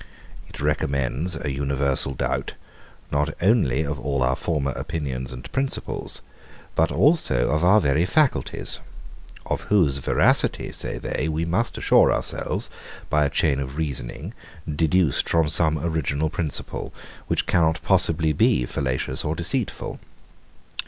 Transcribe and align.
It 0.47 0.59
recommends 0.59 1.35
an 1.35 1.51
universal 1.51 2.15
doubt, 2.15 2.55
not 3.11 3.35
only 3.39 3.83
of 3.83 3.99
all 3.99 4.23
our 4.23 4.35
former 4.35 4.71
opinions 4.71 5.31
and 5.31 5.51
principles, 5.51 6.21
but 6.73 6.91
also 6.91 7.51
of 7.51 7.63
our 7.63 7.79
very 7.79 8.05
faculties; 8.07 8.79
of 9.45 9.61
whose 9.69 9.99
veracity, 9.99 10.71
say 10.71 10.97
they, 10.97 11.27
we 11.27 11.45
must 11.45 11.77
assure 11.77 12.11
ourselves, 12.11 12.71
by 13.11 13.25
a 13.25 13.29
chain 13.29 13.59
of 13.59 13.77
reasoning, 13.77 14.33
deduced 14.67 15.29
from 15.29 15.49
some 15.49 15.77
original 15.77 16.31
principle, 16.31 16.91
which 17.27 17.45
cannot 17.45 17.79
possibly 17.83 18.33
be 18.33 18.65
fallacious 18.65 19.23
or 19.23 19.35
deceitful. 19.35 19.99